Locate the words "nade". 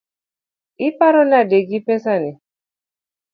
1.31-1.57